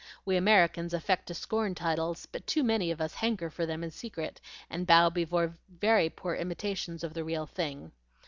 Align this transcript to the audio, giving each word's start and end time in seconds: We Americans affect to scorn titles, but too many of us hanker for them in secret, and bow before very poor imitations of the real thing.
We 0.25 0.35
Americans 0.35 0.95
affect 0.95 1.27
to 1.27 1.35
scorn 1.35 1.75
titles, 1.75 2.25
but 2.25 2.47
too 2.47 2.63
many 2.63 2.89
of 2.89 2.99
us 2.99 3.13
hanker 3.13 3.51
for 3.51 3.67
them 3.67 3.83
in 3.83 3.91
secret, 3.91 4.41
and 4.67 4.87
bow 4.87 5.11
before 5.11 5.59
very 5.69 6.09
poor 6.09 6.33
imitations 6.33 7.03
of 7.03 7.13
the 7.13 7.23
real 7.23 7.45
thing. 7.45 7.91